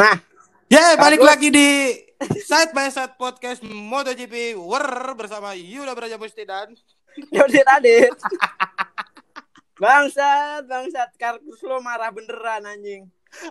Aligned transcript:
Nah, 0.00 0.16
Ya, 0.70 0.94
balik 0.94 1.18
Bagus. 1.18 1.28
lagi 1.28 1.48
di 1.50 1.68
Side 2.40 2.70
by 2.70 2.88
Side 2.88 3.18
Podcast 3.18 3.60
MotoGP 3.60 4.54
War 4.56 4.86
bersama 5.12 5.52
Yuda 5.52 5.92
Braja 5.92 6.14
Musti 6.14 6.46
dan 6.46 6.72
Yaudah 7.34 7.76
Adit. 7.76 8.14
bangsat, 9.82 10.62
bangsat. 10.64 11.10
Kartus 11.16 11.60
lo 11.60 11.82
marah 11.82 12.08
beneran 12.08 12.64
anjing. 12.64 13.10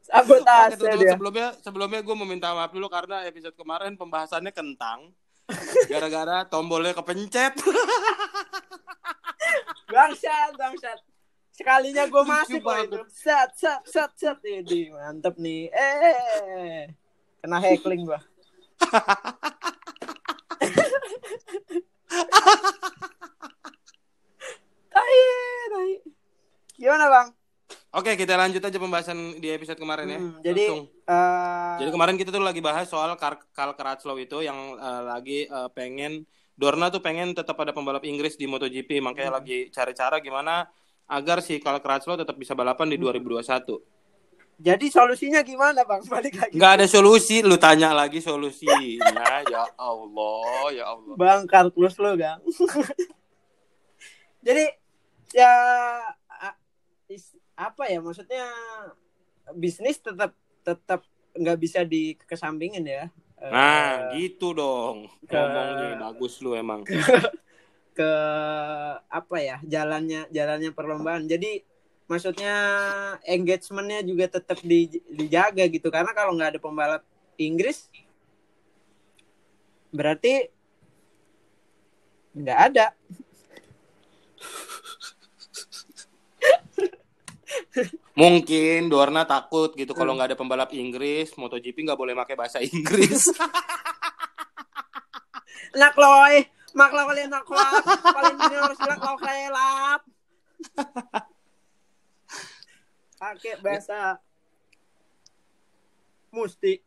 Sabotase 0.00 0.72
Oke, 0.72 0.80
teman-teman, 0.80 1.02
dia. 1.02 1.12
sebelumnya 1.12 1.48
sebelumnya 1.60 2.00
gue 2.00 2.16
meminta 2.16 2.56
maaf 2.56 2.72
dulu 2.72 2.88
karena 2.88 3.28
episode 3.28 3.52
kemarin 3.52 3.92
pembahasannya 3.92 4.54
kentang 4.54 5.12
gara-gara 5.84 6.46
tombolnya 6.46 6.94
kepencet. 6.94 7.60
Bangsat, 9.84 10.52
bangsat. 10.54 10.98
Sekalinya 11.58 12.06
gue 12.06 12.22
masuk 12.22 12.62
loh 12.62 12.78
itu. 12.86 13.02
Sat, 13.10 13.50
sat, 13.58 13.82
sat, 13.82 14.14
sat. 14.14 14.38
Ini 14.46 14.94
mantep 14.94 15.34
nih. 15.42 15.66
Eh, 15.74 16.86
kena 17.42 17.58
heckling 17.58 18.06
gua. 18.06 18.22
tai, 24.86 25.18
tai. 25.74 25.92
Gimana 26.78 27.04
bang? 27.10 27.28
Oke, 27.88 28.14
kita 28.14 28.38
lanjut 28.38 28.62
aja 28.62 28.78
pembahasan 28.78 29.42
di 29.42 29.48
episode 29.50 29.80
kemarin 29.80 30.06
ya. 30.06 30.20
Hmm, 30.20 30.38
jadi, 30.44 30.64
Langsung. 30.70 30.82
eh, 30.86 31.74
Jadi 31.82 31.90
kemarin 31.90 32.16
kita 32.20 32.30
tuh 32.30 32.44
lagi 32.44 32.60
bahas 32.62 32.86
soal 32.86 33.16
Kar 33.18 33.40
Karl 33.50 33.74
Crutchlow 33.74 34.14
itu 34.20 34.46
yang 34.46 34.78
eh, 34.78 35.02
lagi 35.02 35.38
eh, 35.48 35.68
pengen 35.74 36.22
Dorna 36.58 36.90
tuh 36.90 36.98
pengen 36.98 37.34
tetap 37.34 37.54
ada 37.62 37.70
pembalap 37.70 38.02
Inggris 38.02 38.34
di 38.34 38.46
MotoGP, 38.50 38.98
makanya 38.98 39.38
lagi 39.38 39.70
cari 39.70 39.94
cara 39.94 40.18
gimana 40.18 40.66
agar 41.08 41.40
si 41.40 41.56
Karl 41.56 41.80
Crutchlow 41.80 42.14
tetap 42.14 42.36
bisa 42.36 42.52
balapan 42.52 42.86
di 42.86 42.96
2021. 42.96 43.80
jadi 44.58 44.86
solusinya 44.90 45.40
gimana 45.40 45.82
bang? 45.82 46.02
Balik 46.10 46.34
lagi. 46.34 46.52
Nggak 46.52 46.72
ada 46.76 46.86
solusi, 46.86 47.40
lu 47.40 47.56
tanya 47.56 47.90
lagi 47.90 48.18
solusinya. 48.18 49.40
ya 49.48 49.62
Allah, 49.74 50.66
ya 50.70 50.84
Allah. 50.84 51.14
Bang 51.14 51.46
Kartus 51.46 51.94
lo 51.96 52.12
gang. 52.12 52.38
Jadi 54.38 54.64
ya 55.30 55.50
apa 57.54 57.82
ya 57.86 57.98
maksudnya 57.98 58.46
bisnis 59.52 59.98
tetap 59.98 60.30
tetap 60.62 61.02
nggak 61.34 61.58
bisa 61.58 61.82
dikesampingin 61.82 62.82
ya. 62.82 63.04
Nah, 63.38 64.10
gitu 64.14 64.50
dong. 64.50 65.06
ke- 65.22 65.38
Ngomong 65.38 65.68
nih, 65.78 65.90
bagus 65.96 66.42
lu 66.42 66.52
emang. 66.52 66.82
Ke 67.98 68.12
apa 69.10 69.36
ya 69.42 69.56
jalannya 69.66 70.30
jalannya 70.30 70.70
perlombaan. 70.70 71.26
Jadi 71.26 71.66
maksudnya 72.06 72.54
engagementnya 73.26 74.06
juga 74.06 74.38
tetap 74.38 74.62
di- 74.62 75.02
dijaga 75.10 75.66
gitu 75.66 75.90
karena 75.90 76.14
kalau 76.14 76.38
nggak 76.38 76.56
ada 76.56 76.60
pembalap 76.62 77.02
Inggris 77.36 77.90
berarti 79.92 80.48
nggak 82.38 82.58
ada 82.72 82.86
Mungkin 88.18 88.90
Dorna 88.90 89.22
takut 89.22 89.70
gitu 89.78 89.94
kalau 89.94 90.18
nggak 90.18 90.34
ada 90.34 90.38
pembalap 90.38 90.74
Inggris, 90.74 91.30
MotoGP 91.38 91.86
nggak 91.86 91.94
boleh 91.94 92.18
pakai 92.18 92.34
bahasa 92.34 92.58
Inggris. 92.58 93.30
nak 95.78 95.94
loy 95.94 96.57
mak 96.76 96.92
lo 96.92 97.02
kalian 97.08 97.30
nak 97.32 97.48
lap 97.48 97.84
paling 98.02 98.36
ini 98.36 98.56
harus 98.56 98.78
nak 98.80 99.00
lo 99.00 99.14
lap. 99.52 100.02
Pakai 103.18 103.54
bahasa 103.58 104.22
musti. 106.30 106.82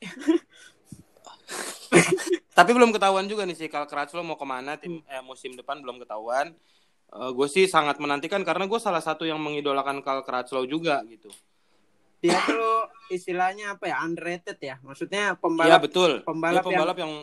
Tapi 2.52 2.72
belum 2.72 2.96
ketahuan 2.96 3.28
juga 3.28 3.44
nih 3.44 3.58
si 3.58 3.66
Karl 3.68 3.88
Crutchlow 3.88 4.24
mau 4.24 4.40
ke 4.40 4.48
mana? 4.48 4.80
Tim 4.80 5.04
eh, 5.08 5.24
musim 5.24 5.56
depan 5.56 5.80
belum 5.84 6.00
ketahuan. 6.04 6.56
gue 7.12 7.48
sih 7.52 7.68
sangat 7.68 8.00
menantikan 8.00 8.40
karena 8.48 8.72
gue 8.72 8.80
salah 8.80 9.04
satu 9.04 9.28
yang 9.28 9.36
mengidolakan 9.44 10.00
Karl 10.00 10.24
Crutchlow 10.24 10.64
juga 10.64 11.04
gitu. 11.12 11.28
dia 12.24 12.38
tuh 12.48 12.88
istilahnya 13.12 13.76
apa 13.76 13.92
ya? 13.92 14.00
Underrated 14.06 14.56
ya? 14.64 14.80
Maksudnya 14.80 15.36
Iya 15.36 15.42
pembalap 15.42 15.82
betul. 15.84 16.12
pembalap 16.24 16.64
Dia 16.64 16.68
pembalap 16.72 16.98
yang... 17.02 17.14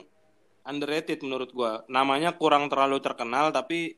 underrated 0.69 1.25
menurut 1.25 1.49
gue. 1.57 1.73
Namanya 1.89 2.37
kurang 2.37 2.69
terlalu 2.69 3.01
terkenal 3.01 3.49
tapi 3.51 3.97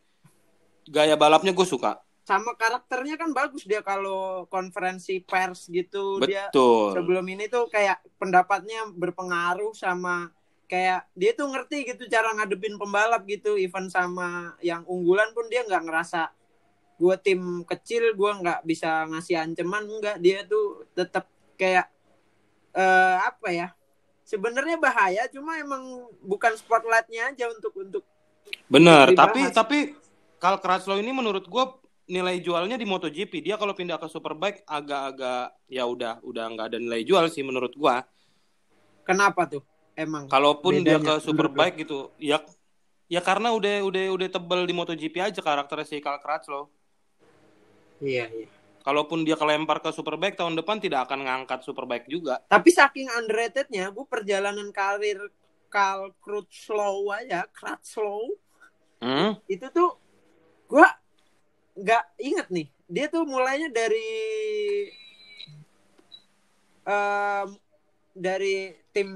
gaya 0.86 1.18
balapnya 1.18 1.50
gue 1.50 1.66
suka. 1.66 1.98
sama 2.20 2.54
karakternya 2.54 3.18
kan 3.18 3.34
bagus 3.34 3.66
dia 3.66 3.82
kalau 3.82 4.46
konferensi 4.46 5.18
pers 5.18 5.66
gitu 5.66 6.22
dia 6.22 6.46
Betul. 6.46 6.94
sebelum 6.94 7.26
ini 7.26 7.50
tuh 7.50 7.66
kayak 7.66 7.98
pendapatnya 8.22 8.86
berpengaruh 8.94 9.74
sama 9.74 10.30
kayak 10.70 11.10
dia 11.18 11.34
tuh 11.34 11.50
ngerti 11.50 11.90
gitu 11.90 12.06
cara 12.06 12.30
ngadepin 12.38 12.78
pembalap 12.78 13.26
gitu 13.26 13.58
even 13.58 13.90
sama 13.90 14.54
yang 14.62 14.86
unggulan 14.86 15.34
pun 15.34 15.50
dia 15.50 15.66
nggak 15.66 15.82
ngerasa 15.90 16.30
gue 17.02 17.16
tim 17.18 17.66
kecil 17.66 18.14
gue 18.14 18.30
nggak 18.44 18.62
bisa 18.62 19.10
ngasih 19.10 19.40
ancaman 19.40 19.90
enggak 19.90 20.16
dia 20.22 20.46
tuh 20.46 20.86
tetap 20.94 21.26
kayak 21.58 21.90
eh 22.76 23.16
apa 23.18 23.48
ya 23.50 23.68
sebenarnya 24.30 24.78
bahaya 24.78 25.26
cuma 25.26 25.58
emang 25.58 26.06
bukan 26.22 26.54
spotlightnya 26.54 27.34
aja 27.34 27.50
untuk 27.50 27.74
untuk 27.74 28.04
Bener, 28.70 29.10
dibahas. 29.10 29.18
tapi 29.18 29.40
tapi 29.50 29.78
Karl 30.38 30.62
Crutchlow 30.62 31.02
ini 31.02 31.10
menurut 31.10 31.50
gue 31.50 31.64
nilai 32.10 32.38
jualnya 32.38 32.78
di 32.78 32.86
MotoGP 32.86 33.42
dia 33.42 33.58
kalau 33.58 33.74
pindah 33.74 33.98
ke 33.98 34.06
Superbike 34.06 34.62
agak-agak 34.66 35.54
ya 35.66 35.82
udah 35.86 36.22
udah 36.22 36.44
nggak 36.54 36.66
ada 36.74 36.78
nilai 36.78 37.02
jual 37.02 37.26
sih 37.30 37.42
menurut 37.42 37.74
gua. 37.74 38.02
kenapa 39.06 39.46
tuh 39.46 39.62
emang 39.98 40.26
Kalaupun 40.26 40.82
dia 40.82 40.98
ke 40.98 41.18
Superbike 41.22 41.82
gitu, 41.86 42.10
ya 42.18 42.42
ya 43.10 43.22
karena 43.22 43.50
udah 43.54 43.86
udah 43.86 44.04
udah 44.14 44.28
tebel 44.30 44.66
di 44.66 44.74
MotoGP 44.74 45.14
aja 45.22 45.38
karakternya 45.42 45.86
si 45.86 46.02
Karl 46.02 46.18
Crutchlow. 46.18 46.70
iya 48.02 48.26
iya 48.30 48.59
Kalaupun 48.80 49.28
dia 49.28 49.36
kelempar 49.36 49.84
ke 49.84 49.92
Superbike 49.92 50.40
tahun 50.40 50.56
depan 50.56 50.80
tidak 50.80 51.08
akan 51.08 51.28
ngangkat 51.28 51.60
Superbike 51.64 52.08
juga. 52.08 52.40
Tapi 52.48 52.72
saking 52.72 53.12
underratednya, 53.12 53.92
gue 53.92 54.06
perjalanan 54.08 54.72
karir 54.72 55.20
Carl 55.68 56.16
Crutchlow 56.18 57.12
aja, 57.12 57.44
Crutchlow 57.52 58.34
Hmm? 59.00 59.32
itu 59.48 59.64
tuh 59.72 59.96
gue 60.68 60.88
nggak 61.80 62.04
inget 62.20 62.46
nih. 62.52 62.68
Dia 62.84 63.08
tuh 63.08 63.24
mulainya 63.24 63.72
dari 63.72 64.12
em, 66.84 67.48
dari 68.12 68.76
tim 68.92 69.08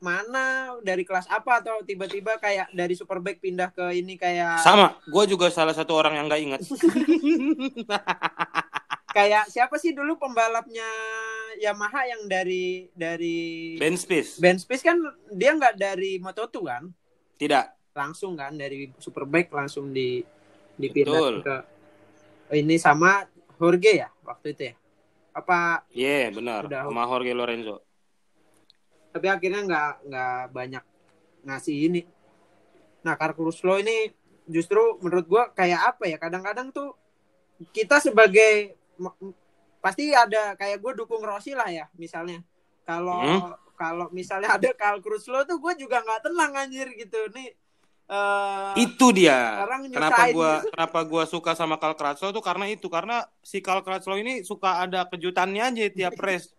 mana, 0.00 0.78
dari 0.80 1.04
kelas 1.04 1.28
apa 1.28 1.60
atau 1.60 1.84
tiba-tiba 1.84 2.40
kayak 2.40 2.72
dari 2.72 2.96
Superbike 2.96 3.44
pindah 3.44 3.74
ke 3.74 3.92
ini 3.92 4.16
kayak 4.16 4.62
Sama, 4.62 4.96
gua 5.10 5.26
juga 5.26 5.50
salah 5.50 5.74
satu 5.74 5.92
orang 5.98 6.16
yang 6.16 6.26
nggak 6.30 6.42
ingat. 6.46 6.60
kayak 9.16 9.48
siapa 9.48 9.80
sih 9.80 9.96
dulu 9.96 10.20
pembalapnya 10.20 10.84
Yamaha 11.56 12.04
yang 12.04 12.28
dari 12.28 12.92
dari 12.92 13.72
ben 13.74 13.96
Spies. 13.96 14.36
Ben 14.36 14.60
Spies 14.60 14.84
kan 14.84 15.00
dia 15.32 15.56
nggak 15.56 15.74
dari 15.74 16.20
Moto2 16.20 16.56
kan? 16.62 16.84
Tidak. 17.34 17.66
langsung 17.96 18.36
kan 18.36 18.52
dari 18.52 18.92
Superbike 19.00 19.48
langsung 19.48 19.88
di 19.88 20.20
dipindah 20.76 21.16
Betul. 21.16 21.34
ke 21.40 21.56
ini 22.52 22.76
sama 22.76 23.24
Jorge 23.56 23.96
ya 23.96 24.12
waktu 24.20 24.52
itu 24.52 24.62
ya 24.68 24.74
apa 25.32 25.80
Iya, 25.90 26.28
benar. 26.28 26.68
Udah. 26.68 26.84
Sama 26.84 27.08
Jorge 27.08 27.32
Lorenzo. 27.32 27.80
tapi 29.08 29.32
akhirnya 29.32 29.64
nggak 29.64 29.92
nggak 30.12 30.40
banyak 30.52 30.84
ngasih 31.42 31.76
ini 31.88 32.00
nah 33.00 33.16
Carlos 33.16 33.64
Lo 33.64 33.80
ini 33.80 34.12
justru 34.44 35.00
menurut 35.00 35.24
gua 35.24 35.48
kayak 35.48 35.96
apa 35.96 36.04
ya 36.04 36.20
kadang-kadang 36.20 36.68
tuh 36.68 36.92
kita 37.72 37.96
sebagai 37.96 38.76
pasti 39.78 40.10
ada 40.10 40.58
kayak 40.58 40.82
gue 40.82 40.92
dukung 40.98 41.22
Rossi 41.22 41.54
lah 41.54 41.68
ya 41.70 41.86
misalnya. 41.94 42.42
Kalau 42.82 43.18
Hmm. 43.18 43.52
kalau 43.76 44.06
misalnya 44.08 44.56
ada 44.56 44.72
Carl 44.72 45.04
Crutchlow 45.04 45.44
tuh 45.44 45.60
gue 45.60 45.72
juga 45.84 46.00
nggak 46.00 46.26
tenang 46.26 46.52
anjir 46.56 46.88
gitu. 46.96 47.28
Nih 47.36 47.52
eh 48.06 48.72
itu 48.78 49.06
dia. 49.10 49.66
kenapa 49.90 50.30
gua 50.30 50.62
gitu. 50.62 50.70
kenapa 50.70 51.00
gua 51.02 51.22
suka 51.26 51.52
sama 51.58 51.74
Karl 51.76 51.98
Crutchlow 51.98 52.30
tuh? 52.30 52.40
Karena 52.40 52.70
itu 52.70 52.86
karena 52.86 53.26
si 53.42 53.58
Karl 53.58 53.82
Crutchlow 53.82 54.16
ini 54.16 54.46
suka 54.46 54.86
ada 54.86 55.04
kejutannya 55.06 55.62
aja 55.74 55.82
tiap 55.90 56.14
race. 56.24 56.54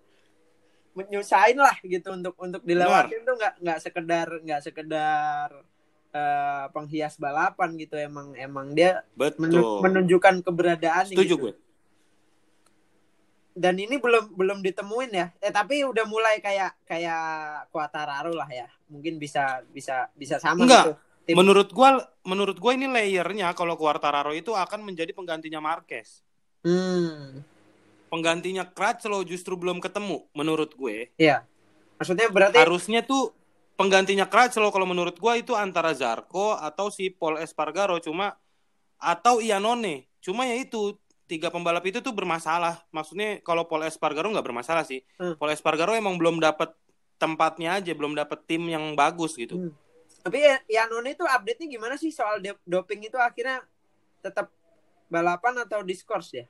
Menyusahin 0.92 1.56
lah 1.62 1.78
gitu 1.86 2.10
untuk 2.10 2.34
untuk 2.42 2.62
dilewatin 2.66 3.22
tuh 3.22 3.38
nggak 3.38 3.54
nggak 3.64 3.80
sekedar 3.80 4.28
nggak 4.44 4.62
sekedar 4.66 5.48
eh, 6.10 6.66
penghias 6.74 7.16
balapan 7.16 7.70
gitu 7.78 7.96
emang 7.96 8.34
emang 8.34 8.74
dia 8.74 9.06
betul. 9.14 9.46
menu- 9.46 9.80
menunjukkan 9.86 10.42
keberadaan 10.42 11.06
setuju 11.06 11.24
gitu. 11.30 11.36
gue 11.38 11.54
dan 13.58 13.76
ini 13.82 13.98
belum 13.98 14.38
belum 14.38 14.62
ditemuin 14.62 15.12
ya 15.12 15.28
eh 15.42 15.50
tapi 15.50 15.82
udah 15.82 16.06
mulai 16.06 16.38
kayak 16.38 16.78
kayak 16.86 17.24
Quartararo 17.74 18.32
lah 18.38 18.48
ya 18.48 18.70
mungkin 18.88 19.18
bisa 19.18 19.66
bisa 19.74 20.08
bisa 20.14 20.38
sama 20.38 20.64
Enggak. 20.64 20.86
gitu 20.86 20.94
Tim- 21.28 21.36
menurut 21.36 21.74
gua 21.76 22.00
menurut 22.24 22.56
gua 22.62 22.78
ini 22.78 22.88
layernya 22.88 23.52
kalau 23.58 23.76
Quartararo 23.76 24.32
itu 24.32 24.56
akan 24.56 24.86
menjadi 24.86 25.12
penggantinya 25.12 25.60
Marquez 25.60 26.22
hmm 26.62 27.58
penggantinya 28.08 28.64
Crutchlow 28.68 29.24
justru 29.28 29.60
belum 29.60 29.84
ketemu 29.84 30.24
menurut 30.32 30.72
gue. 30.74 31.12
Iya. 31.20 31.44
Maksudnya 32.00 32.28
berarti 32.32 32.58
Harusnya 32.60 33.04
tuh 33.04 33.36
penggantinya 33.76 34.26
Crutchlow 34.26 34.72
kalau 34.72 34.88
menurut 34.88 35.16
gue 35.20 35.34
itu 35.38 35.54
antara 35.54 35.92
Zarko 35.94 36.56
atau 36.58 36.90
si 36.90 37.12
Paul 37.12 37.40
Espargaro 37.44 38.00
cuma 38.00 38.36
atau 38.98 39.44
Iannone. 39.44 40.08
Cuma 40.24 40.48
ya 40.48 40.58
itu 40.58 40.98
tiga 41.28 41.52
pembalap 41.52 41.84
itu 41.86 42.00
tuh 42.00 42.16
bermasalah. 42.16 42.82
Maksudnya 42.90 43.44
kalau 43.44 43.68
Paul 43.68 43.86
Espargaro 43.86 44.32
nggak 44.32 44.48
bermasalah 44.48 44.88
sih. 44.88 45.04
Hmm. 45.20 45.36
Paul 45.36 45.52
Espargaro 45.52 45.94
emang 45.94 46.16
belum 46.16 46.40
dapat 46.40 46.74
tempatnya 47.20 47.78
aja, 47.78 47.92
belum 47.92 48.16
dapat 48.16 48.48
tim 48.48 48.66
yang 48.72 48.96
bagus 48.96 49.36
gitu. 49.36 49.60
Hmm. 49.60 49.72
Tapi 50.24 50.44
ya, 50.44 50.56
Yanone 50.82 51.14
itu 51.14 51.24
update-nya 51.24 51.68
gimana 51.68 51.96
sih 52.00 52.12
soal 52.12 52.40
doping 52.64 53.06
itu 53.06 53.16
akhirnya 53.20 53.64
tetap 54.24 54.52
balapan 55.08 55.64
atau 55.64 55.84
diskors 55.84 56.32
ya? 56.34 56.46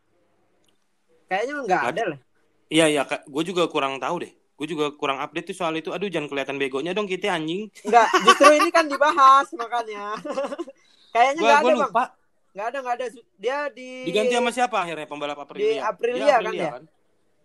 Kayaknya 1.27 1.53
nggak 1.67 1.83
ada 1.93 2.03
lah. 2.15 2.19
Iya 2.67 2.85
iya, 2.89 3.01
gue 3.05 3.43
juga 3.43 3.67
kurang 3.67 3.99
tahu 3.99 4.23
deh. 4.23 4.33
Gue 4.57 4.65
juga 4.65 4.89
kurang 4.97 5.21
update 5.21 5.53
tuh 5.53 5.57
soal 5.61 5.77
itu. 5.77 5.93
Aduh 5.93 6.09
jangan 6.09 6.25
kelihatan 6.25 6.57
begonya 6.57 6.91
dong 6.91 7.05
kita 7.05 7.29
anjing. 7.29 7.69
Nggak, 7.85 8.07
justru 8.25 8.49
ini 8.57 8.69
kan 8.73 8.89
dibahas 8.89 9.47
makanya. 9.53 10.17
Kayaknya 11.13 11.41
nggak 11.41 11.59
ada 11.61 11.73
bang. 11.85 12.09
Nggak 12.57 12.73
ada 12.73 12.77
nggak 12.81 12.95
ada. 12.97 13.05
Dia 13.37 13.57
di 13.69 14.09
Diganti 14.09 14.33
sama 14.33 14.49
siapa 14.49 14.81
akhirnya 14.81 15.05
pembalap 15.05 15.37
Aprilia? 15.45 15.61
Di 15.61 15.77
Aprilia 15.77 16.25
Dia 16.25 16.37
kan 16.41 16.53
ya? 16.57 16.69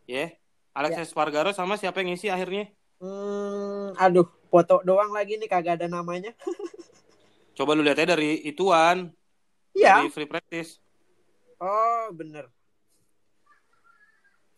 Ya. 0.09 0.27
Alex 0.73 1.05
Espargaro 1.05 1.53
sama 1.53 1.77
siapa 1.77 2.01
yang 2.01 2.17
ngisi 2.17 2.33
akhirnya? 2.33 2.73
Hmm, 2.97 3.93
aduh, 4.01 4.25
foto 4.49 4.81
doang 4.81 5.13
lagi 5.13 5.37
nih 5.37 5.53
kagak 5.53 5.77
ada 5.77 5.85
namanya. 5.85 6.33
Coba 7.61 7.77
lu 7.77 7.85
lihat 7.85 8.01
aja 8.01 8.17
dari 8.17 8.41
ituan. 8.41 9.13
Iya. 9.77 10.01
Dari 10.01 10.09
free 10.09 10.25
practice. 10.25 10.81
Oh, 11.61 12.09
bener. 12.17 12.49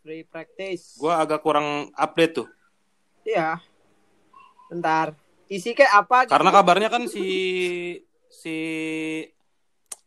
Free 0.07 0.23
practice. 0.23 1.03
Gue 1.03 1.11
agak 1.11 1.43
kurang 1.43 1.91
update 1.99 2.47
tuh. 2.47 2.49
Iya. 3.27 3.59
Bentar. 4.71 5.19
Isi 5.51 5.75
kayak 5.75 6.07
apa? 6.07 6.31
gitu? 6.31 6.33
Karena 6.39 6.51
kabarnya 6.55 6.95
kan 6.95 7.11
si 7.11 7.27
si 8.31 8.55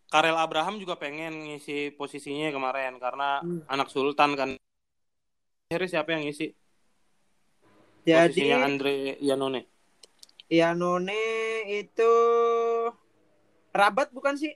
Karel 0.08 0.40
Abraham 0.40 0.80
juga 0.80 0.96
pengen 0.96 1.52
ngisi 1.52 1.92
posisinya 1.92 2.48
kemarin 2.50 2.96
karena 2.96 3.44
Hmm. 3.44 3.62
anak 3.68 3.92
sultan 3.92 4.34
kan. 4.34 4.50
Akhirnya 5.68 5.90
siapa 5.92 6.16
yang 6.16 6.24
ngisi 6.24 6.56
Jadi 8.08 8.16
posisinya 8.32 8.58
Andre 8.64 9.20
Iannone? 9.20 9.62
Yanone 10.48 11.24
itu 11.68 12.12
Rabat 13.76 14.16
bukan 14.16 14.40
sih? 14.40 14.56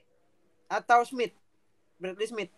Atau 0.66 1.04
Smith? 1.04 1.36
Bradley 2.00 2.26
Smith. 2.26 2.48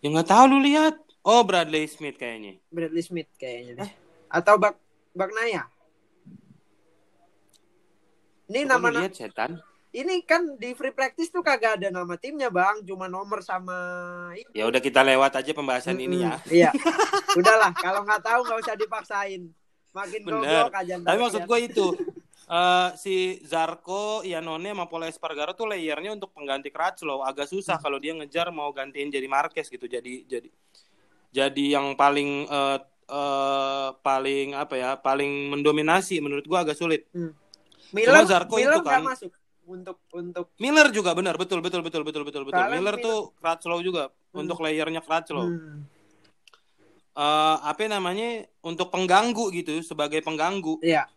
Ya 0.00 0.08
nggak 0.08 0.26
tahu 0.26 0.44
lu 0.56 0.58
lihat. 0.64 0.96
Oh 1.20 1.44
Bradley 1.44 1.84
Smith 1.84 2.16
kayaknya. 2.16 2.56
Bradley 2.72 3.04
Smith 3.04 3.28
kayaknya 3.36 3.72
Eh. 3.74 3.78
deh. 3.84 3.90
Atau 4.32 4.56
Bak 4.56 4.80
Baknaya. 5.12 5.68
Ini 8.48 8.64
Coba 8.64 8.72
nama 8.80 8.86
lu 8.88 8.98
lihat 9.04 9.12
setan. 9.12 9.60
Ini 9.90 10.20
kan 10.20 10.54
di 10.54 10.72
free 10.72 10.92
practice 10.92 11.28
tuh 11.28 11.40
kagak 11.40 11.80
ada 11.80 11.88
nama 11.88 12.12
timnya 12.14 12.48
bang, 12.48 12.84
cuma 12.84 13.08
nomor 13.08 13.40
sama. 13.40 13.76
Ya 14.52 14.64
udah 14.64 14.78
kita 14.78 15.00
lewat 15.00 15.32
aja 15.34 15.50
pembahasan 15.50 15.96
ini 15.96 16.22
ya. 16.22 16.36
Iya. 16.46 16.70
Udahlah, 17.38 17.72
kalau 17.72 18.04
nggak 18.04 18.20
tahu 18.20 18.40
nggak 18.44 18.58
usah 18.60 18.74
dipaksain. 18.74 19.42
Makin 19.88 20.20
Bener. 20.22 20.68
goblok 20.68 20.76
aja. 20.76 20.94
Tapi 21.00 21.16
maksud 21.18 21.40
lihat. 21.40 21.48
gue 21.48 21.58
itu 21.64 21.86
eh, 22.46 22.88
si 22.94 23.16
Zarko, 23.42 24.20
Iannone 24.20 24.68
sama 24.68 24.84
Paul 24.84 25.08
Espargaro 25.08 25.52
tuh 25.52 25.64
layernya 25.66 26.12
untuk 26.12 26.30
pengganti 26.30 26.68
Crutchlow 26.68 27.24
agak 27.24 27.48
susah 27.48 27.76
Hmm. 27.76 27.84
kalau 27.84 27.96
dia 27.96 28.12
ngejar 28.12 28.48
mau 28.48 28.68
gantiin 28.70 29.08
jadi 29.08 29.24
Marquez 29.24 29.66
gitu. 29.66 29.84
Jadi 29.84 30.28
jadi 30.28 30.48
jadi 31.28 31.64
yang 31.80 31.96
paling 31.96 32.44
eh, 32.44 32.78
eh, 33.08 33.88
paling 33.98 34.52
apa 34.52 34.74
ya? 34.76 34.90
Paling 34.96 35.48
mendominasi 35.50 36.20
menurut 36.20 36.44
gue 36.44 36.58
agak 36.60 36.76
sulit. 36.76 37.08
Miller, 37.88 38.12
Cuma 38.12 38.28
Zarko 38.28 38.54
Miller 38.60 38.76
itu 38.76 38.84
kan- 38.84 39.00
masuk 39.02 39.32
untuk 39.68 40.00
untuk 40.10 40.48
Miller 40.56 40.88
juga 40.88 41.12
benar, 41.12 41.36
betul 41.36 41.60
betul 41.60 41.84
betul 41.84 42.00
betul 42.00 42.24
betul 42.24 42.42
betul. 42.44 42.64
Miller 42.64 42.96
Miller- 42.96 43.04
tuh 43.04 43.18
Crutchlow 43.36 43.80
juga 43.80 44.08
Hmm. 44.32 44.40
untuk 44.40 44.58
layernya 44.58 45.00
Crutchlow. 45.00 45.44
Hmm, 45.46 45.84
Eh, 47.12 47.56
apa 47.66 47.82
namanya? 47.84 48.46
Untuk 48.62 48.88
pengganggu 48.88 49.50
gitu, 49.50 49.82
sebagai 49.82 50.22
pengganggu. 50.22 50.78
Iya. 50.78 51.10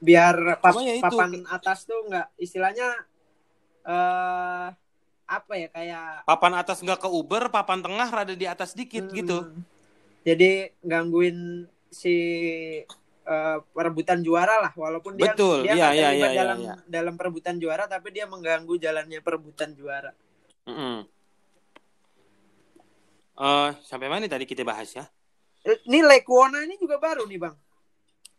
Biar 0.00 0.56
pap- 0.56 0.80
ya 0.80 0.96
itu. 0.96 1.04
papan 1.04 1.44
atas 1.44 1.84
tuh 1.84 2.00
nggak 2.08 2.26
istilahnya 2.36 2.88
eh 3.84 4.66
apa 5.26 5.52
ya 5.52 5.68
kayak 5.68 6.24
Papan 6.24 6.52
atas 6.56 6.80
nggak 6.80 7.02
ke 7.02 7.08
Uber, 7.10 7.50
papan 7.50 7.84
tengah 7.84 8.08
rada 8.08 8.32
di 8.32 8.46
atas 8.46 8.72
dikit 8.72 9.06
Hmm. 9.06 9.14
gitu. 9.14 9.38
Jadi 10.24 10.72
gangguin 10.80 11.68
si 11.86 12.16
eh, 13.26 13.58
perebutan 13.74 14.22
juara 14.22 14.62
lah 14.62 14.72
walaupun 14.78 15.18
dia 15.18 15.34
Betul, 15.34 15.66
dia 15.66 15.74
iya, 15.74 15.90
terlibat 15.90 16.30
iya, 16.30 16.40
dalam 16.40 16.58
iya. 16.62 16.74
dalam 16.86 17.14
perebutan 17.18 17.58
juara 17.58 17.84
tapi 17.90 18.14
dia 18.14 18.24
mengganggu 18.30 18.78
jalannya 18.78 19.20
perebutan 19.20 19.74
juara. 19.74 20.14
Mm-mm. 20.66 21.06
Eh, 23.36 23.70
sampai 23.84 24.08
mana 24.08 24.24
tadi 24.24 24.48
kita 24.48 24.64
bahas 24.64 24.88
ya? 24.96 25.04
Eh, 25.66 25.76
Ini 25.84 26.00
Lekuona 26.00 26.64
ini 26.64 26.80
juga 26.80 26.96
baru 26.96 27.28
nih 27.28 27.38
bang. 27.42 27.54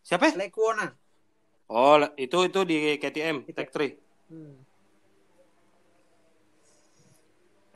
Siapa? 0.02 0.34
Lekuona. 0.34 0.90
Oh, 1.68 2.00
itu 2.16 2.38
itu 2.48 2.60
di 2.64 2.96
KTM. 2.96 3.44
Tech 3.52 3.70
3. 3.70 3.94
Hmm. 4.32 4.67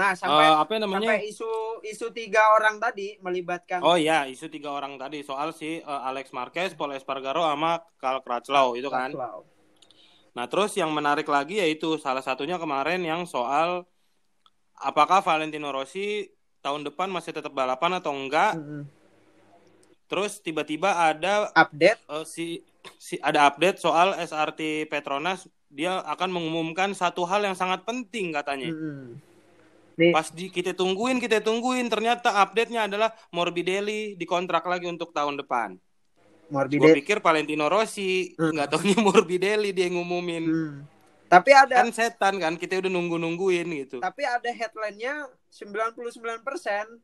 Nah 0.02 0.18
sampai 0.18 0.50
Eh, 0.50 0.56
apa 0.58 0.72
namanya? 0.82 1.14
sampai 1.14 1.30
isu 1.30 1.50
isu 1.86 2.08
tiga 2.10 2.42
orang 2.58 2.82
tadi 2.82 3.22
melibatkan 3.22 3.86
Oh 3.86 3.94
iya, 3.94 4.26
isu 4.26 4.50
tiga 4.50 4.74
orang 4.74 4.98
tadi 4.98 5.22
soal 5.22 5.54
si 5.54 5.78
eh, 5.78 6.02
Alex 6.10 6.34
Marquez, 6.34 6.74
Paul 6.74 6.98
Espargaro 6.98 7.46
sama 7.46 7.86
Karl 8.02 8.26
Crutchlow 8.26 8.74
itu 8.74 8.90
kan. 8.90 9.14
Crutchlow. 9.14 9.46
Nah, 10.32 10.46
terus 10.50 10.74
yang 10.74 10.90
menarik 10.90 11.28
lagi 11.30 11.62
yaitu 11.62 12.02
salah 12.02 12.24
satunya 12.26 12.58
kemarin 12.58 13.04
yang 13.06 13.30
soal 13.30 13.86
apakah 14.80 15.22
Valentino 15.22 15.70
Rossi 15.70 16.34
tahun 16.66 16.82
depan 16.88 17.14
masih 17.14 17.36
tetap 17.38 17.54
balapan 17.54 18.02
atau 18.02 18.10
enggak? 18.10 18.58
Mm-mm. 18.58 18.90
Terus 20.10 20.42
tiba-tiba 20.42 20.98
ada 20.98 21.54
Update. 21.54 22.02
eh, 22.10 22.26
si 22.26 22.46
si 22.98 23.22
ada 23.22 23.46
update 23.46 23.78
soal 23.78 24.18
SRT 24.18 24.90
Petronas 24.90 25.46
dia 25.70 26.02
akan 26.04 26.34
mengumumkan 26.34 26.92
satu 26.98 27.24
hal 27.30 27.46
yang 27.46 27.54
sangat 27.54 27.86
penting 27.86 28.34
katanya. 28.34 28.74
Mm-mm. 28.74 29.31
Nih, 29.94 30.10
Pas 30.10 30.28
di 30.28 30.48
kita 30.48 30.72
tungguin, 30.72 31.18
kita 31.18 31.40
tungguin 31.40 31.86
ternyata 31.86 32.32
update-nya 32.38 32.88
adalah 32.88 33.12
Morbidelli 33.30 34.16
dikontrak 34.16 34.64
lagi 34.64 34.86
untuk 34.86 35.12
tahun 35.12 35.36
depan. 35.38 35.76
Gue 35.76 36.54
Morbidelli. 36.58 37.00
pikir 37.00 37.20
Valentino 37.20 37.68
Rossi, 37.68 38.32
Hmm. 38.34 38.52
nggak 38.52 38.68
taunya 38.70 38.98
Morbidelli 39.00 39.72
dia 39.72 39.88
ngumumin. 39.88 40.44
Hmm. 40.44 40.76
Tapi 41.26 41.50
ada 41.50 41.80
Kan 41.80 41.92
setan 41.92 42.36
kan, 42.38 42.54
kita 42.56 42.76
udah 42.78 42.92
nunggu-nungguin 42.92 43.68
gitu. 43.78 43.98
tapi 44.00 44.22
ada 44.22 44.48
headline-nya 44.48 45.32
99% 45.48 47.00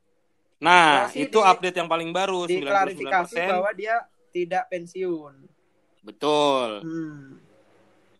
Nah, 0.58 1.06
Rossi 1.06 1.24
itu 1.24 1.38
di- 1.38 1.46
update 1.46 1.77
yang 1.77 1.88
paling 1.88 2.10
baru, 2.10 2.44
diklarifikasi 2.44 3.29
99%. 3.29 3.51
bahwa 3.53 3.72
dia 3.72 3.96
tidak 4.29 4.63
pensiun. 4.67 5.34
Betul. 6.01 6.70
Hmm. 6.82 7.39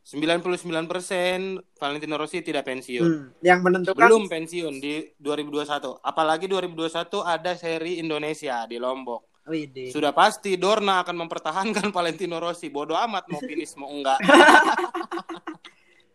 99% 0.08 1.76
Valentino 1.76 2.16
Rossi 2.16 2.40
tidak 2.40 2.64
pensiun. 2.64 3.04
Hmm. 3.04 3.28
Yang 3.44 3.60
menentukan 3.60 4.08
Belum 4.08 4.24
pensiun 4.32 4.80
di 4.80 5.04
2021. 5.20 6.00
Apalagi 6.00 6.48
2021 6.48 7.28
ada 7.28 7.52
seri 7.60 8.00
Indonesia 8.00 8.64
di 8.64 8.80
Lombok. 8.80 9.44
Sudah 9.92 10.16
pasti 10.16 10.56
Dorna 10.56 11.04
akan 11.04 11.28
mempertahankan 11.28 11.92
Valentino 11.96 12.40
Rossi. 12.40 12.72
Bodoh 12.72 12.96
amat 12.96 13.28
mau 13.28 13.44
finish 13.44 13.76
mau 13.76 13.92
enggak. 13.92 14.20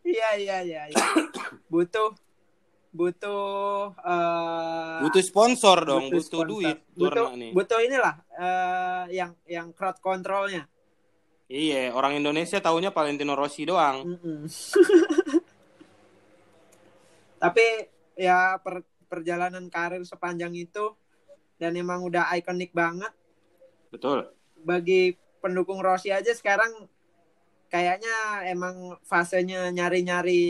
Iya 0.02 0.30
iya 0.34 0.58
iya. 0.66 0.82
iya. 0.92 1.06
butuh 1.72 2.12
butuh 2.92 3.94
eh, 3.96 4.98
Butuh 5.08 5.22
sponsor 5.24 5.78
dong, 5.88 6.12
butuh, 6.12 6.20
sponsor. 6.20 6.46
duit 6.50 6.76
Butuh 6.92 7.32
Dorna 7.32 7.38
nih. 7.38 7.52
butuh 7.56 7.80
inilah 7.80 8.14
eh, 8.36 9.04
yang 9.16 9.32
yang 9.48 9.72
crowd 9.72 9.96
controlnya. 10.04 10.68
Iya, 11.52 11.92
orang 11.92 12.16
Indonesia 12.16 12.64
taunya 12.64 12.88
Valentino 12.88 13.36
Rossi 13.36 13.68
doang. 13.68 14.08
Tapi 17.42 17.66
ya 18.16 18.56
per- 18.56 18.88
perjalanan 19.04 19.68
karir 19.68 20.00
sepanjang 20.00 20.56
itu 20.56 20.96
dan 21.60 21.76
emang 21.76 22.00
udah 22.08 22.32
ikonik 22.40 22.72
banget 22.72 23.12
Betul. 23.92 24.32
bagi 24.56 25.12
pendukung 25.44 25.84
Rossi 25.84 26.08
aja 26.08 26.32
sekarang 26.32 26.88
kayaknya 27.68 28.48
emang 28.48 28.96
fasenya 29.04 29.68
nyari-nyari 29.68 30.44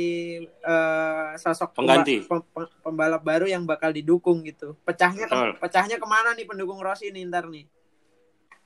eh, 0.47 1.31
sosok 1.35 1.75
pemba- 1.75 1.99
Pengganti. 1.99 2.23
pem- 2.31 2.47
pem- 2.47 2.75
pembalap 2.79 3.23
baru 3.27 3.51
yang 3.51 3.67
bakal 3.67 3.91
didukung 3.91 4.47
gitu. 4.47 4.79
Pecahnya 4.87 5.27
ke- 5.27 5.35
Betul. 5.35 5.51
pecahnya 5.59 5.97
ke 5.99 6.07
mana 6.07 6.31
nih 6.39 6.47
pendukung 6.47 6.79
Rossi 6.79 7.11
nih 7.11 7.27
ntar 7.27 7.51
nih? 7.51 7.67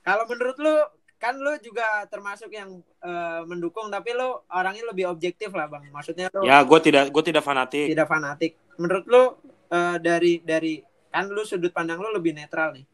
Kalau 0.05 0.28
menurut 0.28 0.57
lu 0.61 0.76
kan 1.16 1.35
lu 1.35 1.56
juga 1.58 2.04
termasuk 2.06 2.52
yang 2.52 2.76
eh, 3.00 3.42
mendukung 3.44 3.88
tapi 3.88 4.12
lu 4.12 4.37
orangnya 4.49 4.85
lebih 4.92 5.08
objektif 5.08 5.49
lah 5.50 5.64
bang. 5.66 5.88
Maksudnya 5.88 6.28
lu 6.30 6.44
Ya, 6.44 6.61
gue 6.61 6.78
tidak 6.80 7.08
gue 7.08 7.23
tidak 7.25 7.42
fanatik. 7.42 7.88
tidak 7.88 8.06
fanatik. 8.06 8.52
Menurut 8.76 9.04
lu 9.08 9.23
eh, 9.73 9.96
dari 9.99 10.40
dari 10.40 10.80
kan 11.08 11.26
lu 11.26 11.42
sudut 11.42 11.73
pandang 11.73 11.96
lu 11.99 12.12
lebih 12.12 12.37
netral 12.37 12.76
nih. 12.76 12.85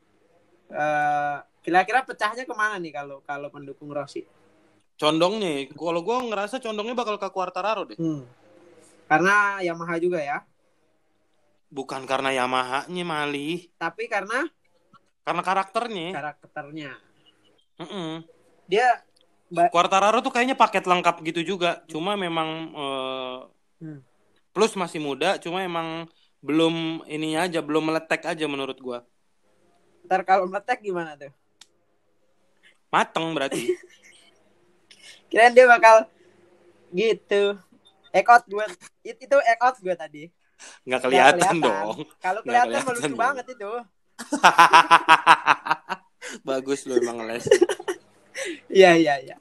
Eh, 0.70 1.36
kira-kira 1.60 2.02
pecahnya 2.02 2.42
ke 2.42 2.54
mana 2.54 2.78
nih 2.78 2.94
kalau 2.94 3.20
kalau 3.22 3.50
pendukung 3.50 3.90
Rossi? 3.90 4.22
Condongnya, 4.92 5.66
kalau 5.74 5.98
gue 6.00 6.16
ngerasa 6.30 6.62
condongnya 6.62 6.94
bakal 6.94 7.18
ke 7.18 7.26
Quartararo 7.26 7.90
deh. 7.90 7.98
Hmm. 7.98 8.22
Karena 9.10 9.58
Yamaha 9.58 9.98
juga 9.98 10.22
ya. 10.22 10.46
Bukan 11.72 12.04
karena 12.04 12.30
Yamaha-nya 12.30 13.02
malih, 13.02 13.66
Tapi 13.80 14.04
karena 14.06 14.44
karena 15.24 15.42
karakternya. 15.42 16.08
karakternya. 16.12 16.92
Mm-mm. 17.82 18.22
Dia 18.70 19.02
Quartararo 19.68 20.24
tuh 20.24 20.32
kayaknya 20.32 20.56
paket 20.56 20.88
lengkap 20.88 21.20
gitu 21.28 21.40
juga. 21.44 21.84
Cuma 21.84 22.16
memang 22.16 22.48
eh, 22.72 23.38
Hmm. 23.82 23.98
plus 24.54 24.78
masih 24.78 25.02
muda, 25.02 25.42
cuma 25.42 25.58
emang 25.66 26.06
belum 26.38 27.02
ini 27.10 27.34
aja, 27.34 27.58
belum 27.58 27.90
meletek 27.90 28.22
aja 28.30 28.46
menurut 28.46 28.78
gua. 28.78 29.02
ntar 30.06 30.22
kalau 30.22 30.46
meletek 30.46 30.82
gimana 30.82 31.18
tuh? 31.18 31.30
Mateng 32.90 33.34
berarti. 33.34 33.58
Kirain 35.30 35.50
dia 35.50 35.64
bakal 35.66 36.06
gitu. 36.92 37.56
Ekot 38.12 38.44
gue 38.44 38.66
it- 39.02 39.18
itu 39.24 39.36
ekot 39.40 39.80
gue 39.80 39.94
tadi. 39.96 40.22
Nggak 40.84 41.00
Nggak 41.08 41.32
kelihatan 41.32 41.56
dong. 41.58 41.96
Kalau 42.20 42.40
Nggak 42.44 42.68
kelihatan 42.68 42.82
kelihatan 42.84 42.94
lucu 43.00 43.14
banget 43.16 43.46
itu. 43.50 43.72
Bagus 46.46 46.86
lu 46.86 46.98
emang 46.98 47.22
les. 47.26 47.44
Iya 48.72 48.96
iya 48.96 49.14
iya. 49.20 49.36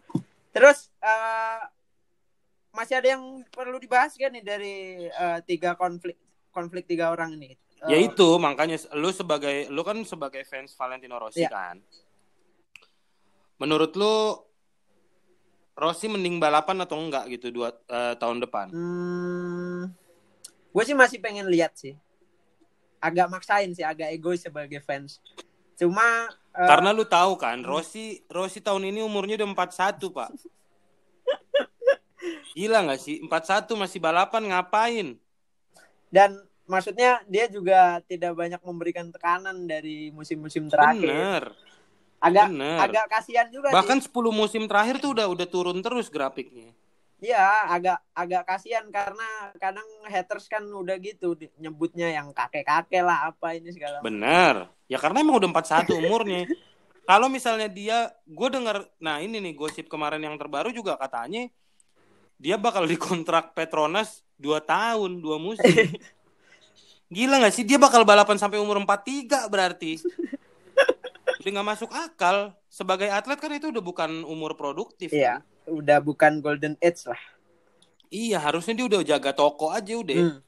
Terus 0.52 0.92
eh, 1.00 1.62
masih 2.72 3.00
ada 3.00 3.08
yang 3.16 3.44
perlu 3.52 3.80
dibahas 3.80 4.16
kan 4.16 4.32
nih 4.32 4.44
dari 4.44 4.76
eh, 5.08 5.40
tiga 5.48 5.76
konflik 5.80 6.16
konflik 6.52 6.88
tiga 6.88 7.12
orang 7.12 7.36
ini. 7.40 7.56
Ya 7.88 7.98
Eh, 7.98 8.12
itu 8.12 8.28
makanya 8.38 8.78
lu 8.94 9.10
sebagai 9.10 9.72
lu 9.74 9.82
kan 9.82 9.98
sebagai 10.06 10.46
fans 10.46 10.76
Valentino 10.78 11.18
Rossi 11.18 11.42
Iya. 11.42 11.50
kan. 11.50 11.78
Menurut 13.58 13.94
lu 13.98 14.38
Rossi 15.74 16.06
mending 16.12 16.38
balapan 16.38 16.84
atau 16.84 17.00
enggak 17.00 17.26
gitu 17.32 17.50
dua 17.50 17.74
eh, 17.90 18.14
tahun 18.20 18.44
depan? 18.44 18.70
Hmm, 18.70 19.90
gue 20.70 20.84
sih 20.86 20.94
masih 20.94 21.18
pengen 21.24 21.48
lihat 21.50 21.74
sih. 21.74 21.98
Agak 23.02 23.34
maksain 23.34 23.74
sih, 23.74 23.82
agak 23.82 24.14
egois 24.14 24.46
sebagai 24.46 24.78
fans. 24.84 25.18
Cuma 25.82 26.30
eh, 26.54 26.68
Karena 26.70 26.94
lu 26.94 27.02
tahu 27.02 27.34
kan, 27.42 27.66
Rossi 27.66 28.22
Rossi 28.30 28.62
tahun 28.62 28.94
ini 28.94 29.02
umurnya 29.02 29.42
udah 29.42 29.66
41, 29.66 29.98
Pak. 30.14 30.30
Gila 32.54 32.86
nggak 32.86 33.02
sih? 33.02 33.18
41 33.26 33.66
masih 33.74 33.98
balapan 33.98 34.46
ngapain? 34.54 35.18
dan 36.12 36.36
maksudnya 36.68 37.24
dia 37.26 37.48
juga 37.48 38.04
tidak 38.06 38.36
banyak 38.36 38.62
memberikan 38.62 39.08
tekanan 39.10 39.66
dari 39.66 40.12
musim-musim 40.12 40.68
terakhir. 40.68 41.08
Bener. 41.08 41.44
Agak 42.22 42.54
bener. 42.54 42.78
agak 42.78 43.06
kasihan 43.10 43.50
juga 43.50 43.74
Bahkan 43.74 43.98
sih. 44.06 44.12
10 44.14 44.30
musim 44.30 44.70
terakhir 44.70 45.02
tuh 45.02 45.18
udah 45.18 45.26
udah 45.26 45.48
turun 45.50 45.82
terus 45.82 46.12
grafiknya. 46.12 46.70
Iya, 47.22 47.70
agak 47.70 48.02
agak 48.18 48.44
kasihan 48.50 48.90
karena 48.90 49.54
kadang 49.62 49.86
haters 50.10 50.50
kan 50.50 50.66
udah 50.66 50.98
gitu 50.98 51.38
nyebutnya 51.62 52.10
yang 52.10 52.34
kakek-kakek 52.34 53.06
lah 53.06 53.30
apa 53.30 53.54
ini 53.54 53.70
segala. 53.70 54.02
Bener. 54.02 54.66
Ya 54.90 54.98
karena 54.98 55.22
emang 55.22 55.38
udah 55.38 55.50
41 55.54 56.02
umurnya. 56.02 56.50
Kalau 57.10 57.30
misalnya 57.30 57.70
dia, 57.70 58.10
gue 58.26 58.48
denger, 58.50 58.90
nah 59.02 59.22
ini 59.22 59.42
nih 59.42 59.54
gosip 59.58 59.86
kemarin 59.90 60.22
yang 60.22 60.38
terbaru 60.38 60.70
juga 60.70 60.98
katanya 60.98 61.50
dia 62.42 62.58
bakal 62.58 62.90
dikontrak 62.90 63.54
Petronas 63.54 64.26
2 64.42 64.58
tahun, 64.66 65.22
2 65.22 65.38
musim. 65.38 65.94
Gila 67.14 67.38
gak 67.38 67.54
sih? 67.54 67.62
Dia 67.62 67.78
bakal 67.78 68.02
balapan 68.02 68.42
sampai 68.42 68.58
umur 68.58 68.82
43 68.82 69.46
berarti. 69.46 70.02
Udah 71.42 71.50
gak 71.54 71.70
masuk 71.70 71.92
akal. 71.94 72.58
Sebagai 72.66 73.14
atlet 73.14 73.38
kan 73.38 73.52
itu 73.52 73.68
udah 73.68 73.84
bukan 73.84 74.24
umur 74.24 74.56
produktif. 74.56 75.12
Iya, 75.12 75.44
kan? 75.44 75.51
Udah 75.66 75.98
bukan 76.00 76.40
golden 76.40 76.74
age 76.78 77.06
lah. 77.06 77.20
Iya, 78.08 78.38
harusnya 78.38 78.74
dia 78.74 78.86
udah 78.88 79.02
jaga 79.02 79.32
toko 79.32 79.70
aja 79.70 79.94
udah. 79.94 80.18
Hmm, 80.18 80.40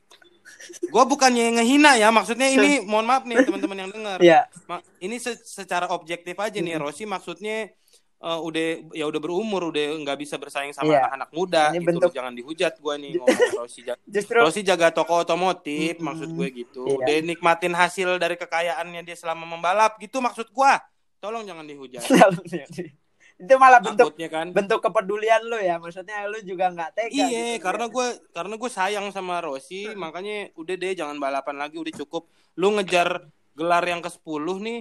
Gue 0.85 1.03
bukannya 1.03 1.55
ngehina 1.55 1.95
ya, 1.95 2.09
maksudnya 2.09 2.47
ini 2.47 2.79
mohon 2.89 3.03
maaf 3.03 3.23
nih 3.23 3.39
teman-teman 3.41 3.77
yang 3.79 3.89
dengar. 3.89 4.19
Iya, 4.19 4.51
Ma- 4.65 4.83
ini 4.97 5.15
se- 5.15 5.39
secara 5.39 5.87
objektif 5.89 6.35
aja 6.35 6.55
nih 6.55 6.75
Mm-mm. 6.75 6.83
Rossi 6.83 7.03
maksudnya 7.03 7.71
eh, 8.19 8.39
udah 8.39 8.65
ya 8.91 9.03
udah 9.03 9.19
berumur 9.19 9.67
udah 9.67 9.83
nggak 9.99 10.15
bisa 10.17 10.35
bersaing 10.35 10.71
sama 10.71 10.87
Iya. 10.89 11.07
anak-anak 11.07 11.29
muda 11.31 11.63
Ini 11.65 11.75
gitu 11.75 11.87
bentuk- 11.87 12.07
loh. 12.07 12.15
jangan 12.15 12.33
dihujat 12.33 12.73
gua 12.79 12.95
nih 12.95 13.11
ngomong 13.19 13.51
Rossi 13.57 13.81
ja- 13.81 13.99
justru 14.03 14.39
Rossi 14.39 14.61
jaga 14.61 14.91
toko 14.91 15.15
otomotif 15.17 15.95
Mm-mm. 15.95 16.03
maksud 16.05 16.29
gue 16.31 16.47
gitu 16.53 16.83
Iya. 16.85 16.95
udah 16.99 17.15
nikmatin 17.21 17.73
hasil 17.73 18.15
dari 18.15 18.35
kekayaannya 18.35 19.01
dia 19.01 19.15
selama 19.15 19.43
membalap 19.45 19.95
gitu 19.97 20.19
maksud 20.19 20.51
gua 20.51 20.79
tolong 21.19 21.43
jangan 21.43 21.63
dihujat 21.63 21.99
itu 23.43 23.55
malah 23.59 23.83
bentuk 23.83 24.15
kan 24.31 24.47
bentuk 24.55 24.79
kepedulian 24.79 25.43
lu 25.43 25.59
ya. 25.59 25.75
Maksudnya 25.75 26.23
lu 26.31 26.39
juga 26.47 26.71
nggak 26.71 26.91
tega. 26.95 27.11
Iya, 27.11 27.59
gitu, 27.59 27.63
karena 27.67 27.85
ya. 27.87 27.91
gue 27.91 28.07
karena 28.31 28.55
gue 28.55 28.71
sayang 28.71 29.05
sama 29.11 29.43
Rossi, 29.43 29.91
makanya 29.93 30.49
udah 30.55 30.75
deh 30.79 30.95
jangan 30.95 31.19
balapan 31.19 31.59
lagi, 31.59 31.75
udah 31.75 31.93
cukup. 32.03 32.31
Lu 32.55 32.71
ngejar 32.79 33.27
gelar 33.53 33.83
yang 33.85 34.01
ke-10 34.01 34.45
nih 34.63 34.79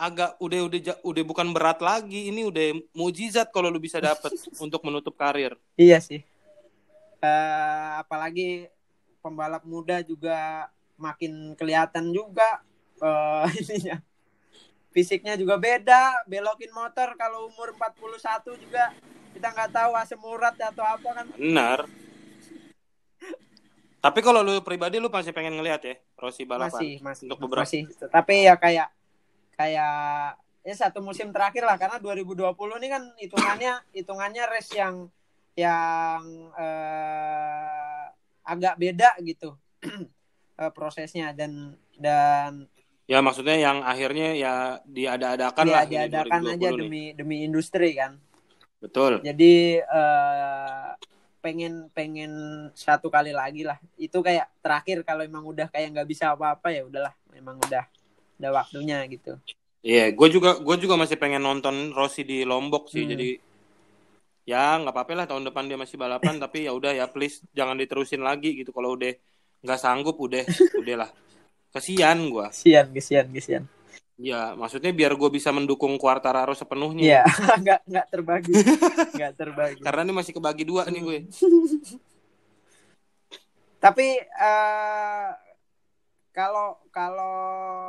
agak 0.00 0.40
udah 0.40 0.60
udah 0.64 0.80
udah 1.04 1.24
bukan 1.28 1.48
berat 1.52 1.78
lagi, 1.84 2.32
ini 2.32 2.48
udah 2.48 2.72
mujizat 2.96 3.52
kalau 3.52 3.68
lu 3.68 3.76
bisa 3.76 4.00
dapet 4.00 4.32
untuk 4.64 4.80
menutup 4.80 5.12
karir. 5.12 5.52
Iya 5.76 6.00
sih. 6.00 6.24
Eh, 7.20 7.90
apalagi 8.00 8.72
pembalap 9.20 9.60
muda 9.68 10.00
juga 10.00 10.72
makin 10.96 11.52
kelihatan 11.52 12.08
juga 12.16 12.64
eh 13.04 13.48
ininya. 13.60 14.00
Fisiknya 14.90 15.38
juga 15.38 15.54
beda, 15.54 16.26
belokin 16.26 16.74
motor 16.74 17.14
kalau 17.14 17.46
umur 17.46 17.70
41 17.78 18.58
juga 18.58 18.90
kita 19.30 19.46
nggak 19.54 19.70
tahu 19.70 19.92
asam 19.94 20.18
urat 20.26 20.58
atau 20.58 20.82
apa 20.82 21.08
kan. 21.14 21.26
Benar. 21.38 21.86
Tapi 24.00 24.18
kalau 24.24 24.40
lu 24.40 24.64
pribadi 24.64 24.96
lu 24.96 25.12
masih 25.12 25.30
pengen 25.30 25.60
ngelihat 25.60 25.80
ya 25.84 25.94
Rossi 26.16 26.48
balapan. 26.48 26.72
Masih, 26.72 26.92
masih. 27.04 27.26
Untuk 27.28 27.38
beberapa- 27.46 27.68
Masih. 27.68 27.84
Tapi 28.08 28.48
ya 28.48 28.56
kayak 28.56 28.88
kayak 29.54 29.94
ya 30.64 30.74
satu 30.74 31.04
musim 31.04 31.28
terakhir 31.30 31.64
lah 31.68 31.76
karena 31.76 32.00
2020 32.00 32.80
ini 32.80 32.88
kan 32.88 33.02
hitungannya 33.20 33.72
hitungannya 33.96 34.44
race 34.48 34.72
yang 34.72 35.06
yang 35.54 36.22
eh, 36.56 38.04
agak 38.42 38.74
beda 38.80 39.20
gitu 39.20 39.52
eh, 40.60 40.72
prosesnya 40.72 41.36
dan 41.36 41.76
dan 42.00 42.64
Ya 43.10 43.18
maksudnya 43.18 43.58
yang 43.58 43.82
akhirnya 43.82 44.38
ya 44.38 44.54
diada-adakan 44.86 45.66
ya 45.66 45.74
lah 45.74 45.84
diadakan 45.84 46.40
2020 46.46 46.54
aja 46.54 46.68
nih. 46.70 46.78
demi 46.78 47.02
demi 47.18 47.36
industri 47.42 47.98
kan 47.98 48.14
Betul. 48.78 49.18
jadi 49.26 49.82
eh, 49.82 50.88
pengen 51.42 51.90
pengen 51.90 52.32
satu 52.70 53.10
kali 53.10 53.34
lagi 53.34 53.66
lah 53.66 53.82
itu 53.98 54.14
kayak 54.22 54.46
terakhir 54.62 55.02
kalau 55.02 55.26
emang 55.26 55.42
udah 55.42 55.66
kayak 55.74 55.90
nggak 55.90 56.08
bisa 56.08 56.38
apa-apa 56.38 56.70
ya 56.70 56.86
udahlah 56.86 57.10
memang 57.34 57.58
udah 57.66 57.82
udah 58.38 58.50
waktunya 58.54 59.02
gitu 59.10 59.34
Iya, 59.80 60.12
gue 60.12 60.28
juga 60.28 60.60
gue 60.60 60.76
juga 60.76 60.94
masih 61.00 61.16
pengen 61.16 61.40
nonton 61.40 61.96
Rossi 61.96 62.20
di 62.20 62.44
Lombok 62.44 62.92
sih. 62.92 63.08
Hmm. 63.08 63.16
Jadi 63.16 63.28
ya 64.44 64.76
nggak 64.76 64.92
apa-apa 64.92 65.12
lah 65.16 65.26
tahun 65.28 65.48
depan 65.48 65.64
dia 65.72 65.80
masih 65.80 65.96
balapan, 65.96 66.36
tapi 66.44 66.68
ya 66.68 66.72
udah 66.76 66.92
ya 66.92 67.08
please 67.08 67.40
jangan 67.56 67.80
diterusin 67.80 68.20
lagi 68.20 68.60
gitu. 68.60 68.76
Kalau 68.76 68.92
udah 68.92 69.12
nggak 69.64 69.80
sanggup 69.80 70.20
udah 70.20 70.44
udahlah. 70.84 71.08
Kesian 71.70 72.18
gue. 72.30 72.46
kesian 72.50 72.86
kesian 72.90 73.26
kesian 73.30 73.64
Ya 74.20 74.52
maksudnya 74.52 74.92
biar 74.92 75.16
gue 75.16 75.30
bisa 75.32 75.48
mendukung 75.48 75.96
Quartararo 75.96 76.52
sepenuhnya. 76.52 77.00
Iya, 77.00 77.24
nggak 77.64 77.80
nggak 77.88 78.06
terbagi, 78.12 78.52
nggak 79.16 79.32
terbagi. 79.32 79.80
Karena 79.80 80.04
ini 80.04 80.12
masih 80.12 80.36
kebagi 80.36 80.68
dua 80.68 80.84
nih 80.92 81.00
gue. 81.00 81.18
Tapi 83.84 84.20
eh, 84.20 85.28
kalau 86.36 86.76
kalau 86.92 87.36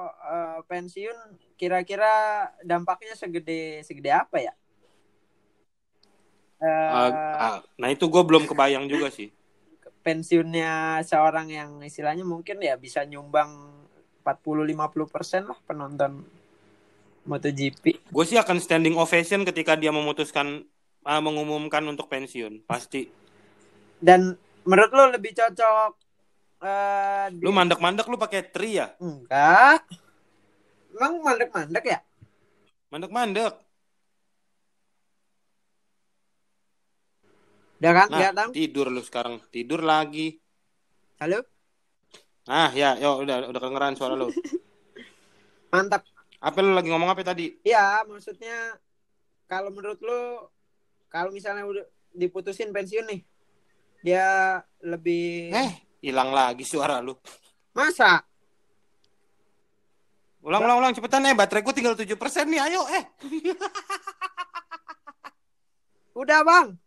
eh, 0.08 0.60
pensiun, 0.72 1.36
kira-kira 1.60 2.48
dampaknya 2.64 3.12
segede 3.20 3.84
segede 3.84 4.16
apa 4.16 4.40
ya? 4.40 4.54
Eh, 6.64 6.92
Ah, 6.96 7.12
ah, 7.36 7.60
nah 7.76 7.92
itu 7.92 8.08
gue 8.08 8.24
belum 8.24 8.48
kebayang 8.48 8.88
juga 8.88 9.12
sih. 9.12 9.36
Pensiunnya 10.02 11.02
seorang 11.02 11.48
yang 11.50 11.70
istilahnya 11.82 12.26
mungkin 12.26 12.58
ya 12.60 12.76
bisa 12.76 13.06
nyumbang 13.06 13.70
40-50% 14.22 15.50
lah 15.50 15.58
penonton 15.66 16.22
MotoGP. 17.22 18.10
Gue 18.10 18.26
sih 18.26 18.38
akan 18.38 18.58
standing 18.58 18.98
ovation 18.98 19.46
ketika 19.46 19.78
dia 19.78 19.94
memutuskan 19.94 20.66
ah, 21.02 21.22
mengumumkan 21.22 21.86
untuk 21.86 22.10
pensiun 22.10 22.66
pasti. 22.66 23.10
Dan 24.02 24.34
menurut 24.66 24.92
lo 24.94 25.06
lebih 25.14 25.38
cocok 25.38 25.92
eh, 26.66 27.26
di- 27.38 27.46
Lu 27.46 27.54
mandek-mandek 27.54 28.10
lu 28.10 28.18
pakai 28.18 28.42
tri 28.50 28.82
ya? 28.82 28.94
enggak? 28.98 29.86
Emang 30.92 31.22
mandek-mandek 31.22 31.86
ya? 31.86 32.00
Mandek-mandek. 32.90 33.54
Udah 37.82 37.94
kan? 37.98 38.08
Nah, 38.14 38.30
tahu. 38.30 38.50
tidur 38.54 38.94
lu 38.94 39.02
sekarang. 39.02 39.42
Tidur 39.50 39.82
lagi. 39.82 40.38
Halo? 41.18 41.42
Ah, 42.46 42.70
ya, 42.78 42.94
yo 43.02 43.26
udah 43.26 43.50
udah 43.50 43.58
kedengeran 43.58 43.98
suara 43.98 44.14
lu. 44.14 44.30
Mantap. 45.74 46.06
Apa 46.38 46.62
lu 46.62 46.78
lagi 46.78 46.94
ngomong 46.94 47.10
apa 47.10 47.26
tadi? 47.26 47.58
Ya, 47.66 48.06
maksudnya 48.06 48.78
kalau 49.50 49.74
menurut 49.74 49.98
lu 49.98 50.46
kalau 51.10 51.34
misalnya 51.34 51.66
udah 51.66 51.82
diputusin 52.14 52.70
pensiun 52.70 53.10
nih, 53.10 53.22
dia 54.06 54.62
lebih 54.86 55.50
Eh, 55.50 55.72
hilang 56.06 56.30
lagi 56.30 56.62
suara 56.62 57.02
lu. 57.02 57.18
masa? 57.74 58.22
Ulang, 60.42 60.62
ulang, 60.62 60.78
ulang 60.86 60.94
cepetan 60.94 61.26
eh 61.26 61.34
baterai 61.34 61.66
gua 61.66 61.74
tinggal 61.74 61.98
7% 61.98 62.46
nih. 62.46 62.62
Ayo, 62.62 62.82
eh. 62.94 63.04
Udah 66.12 66.42
bang, 66.44 66.78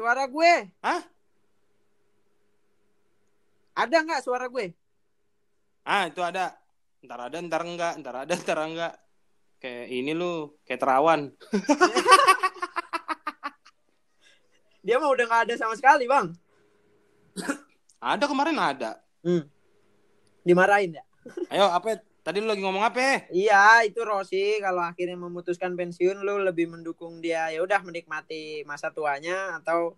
suara 0.00 0.24
gue 0.24 0.52
Hah? 0.80 1.02
ada 3.76 3.96
nggak 4.00 4.24
suara 4.24 4.48
gue? 4.48 4.72
Ah, 5.84 6.08
itu 6.08 6.20
ada. 6.20 6.56
Ntar 7.00 7.32
ada, 7.32 7.38
ntar 7.40 7.62
enggak, 7.64 7.94
ntar 8.04 8.14
ada, 8.24 8.34
ntar 8.36 8.58
enggak. 8.60 8.92
Kayak 9.56 9.86
ini 9.88 10.12
lu, 10.12 10.52
kayak 10.68 10.80
terawan. 10.84 11.32
Dia 14.84 15.00
mah 15.00 15.12
udah 15.12 15.24
nggak 15.24 15.42
ada 15.48 15.54
sama 15.56 15.76
sekali 15.76 16.04
bang. 16.04 16.32
Ada 18.00 18.24
kemarin 18.28 18.56
ada. 18.56 19.00
Hmm. 19.24 19.44
Dimarahin 20.44 21.00
ya? 21.00 21.04
Ayo, 21.52 21.68
apa? 21.72 22.00
Tadi 22.20 22.36
lu 22.36 22.52
lagi 22.52 22.60
ngomong 22.60 22.84
apa? 22.84 23.32
Iya, 23.32 23.88
itu 23.88 24.00
Rossi 24.04 24.60
kalau 24.60 24.84
akhirnya 24.84 25.16
memutuskan 25.16 25.72
pensiun 25.72 26.20
lu 26.20 26.44
lebih 26.44 26.68
mendukung 26.68 27.24
dia 27.24 27.48
ya 27.48 27.64
udah 27.64 27.80
menikmati 27.80 28.60
masa 28.68 28.92
tuanya 28.92 29.56
atau 29.56 29.96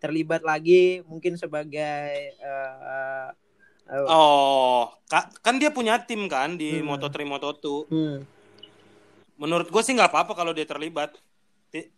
terlibat 0.00 0.40
lagi 0.46 1.04
mungkin 1.04 1.36
sebagai 1.36 2.32
eh, 2.40 3.28
eh, 3.92 4.04
Oh, 4.08 4.88
ka- 5.08 5.28
kan 5.44 5.56
dia 5.60 5.68
punya 5.72 6.00
tim 6.00 6.24
kan 6.28 6.56
di 6.56 6.80
Hmm. 6.80 6.88
Moto3 6.88 7.24
Moto2. 7.28 7.88
hmm, 7.92 8.16
Menurut 9.36 9.68
gue 9.68 9.82
sih 9.84 9.92
nggak 9.92 10.12
apa-apa 10.12 10.32
kalau 10.32 10.52
dia 10.56 10.64
terlibat. 10.64 11.12